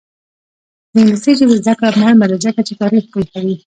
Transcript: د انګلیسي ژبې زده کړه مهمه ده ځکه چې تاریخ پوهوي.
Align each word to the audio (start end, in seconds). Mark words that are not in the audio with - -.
د 0.93 0.93
انګلیسي 1.01 1.31
ژبې 1.39 1.55
زده 1.61 1.73
کړه 1.79 1.89
مهمه 2.01 2.25
ده 2.31 2.37
ځکه 2.45 2.61
چې 2.67 2.73
تاریخ 2.81 3.03
پوهوي. 3.13 3.55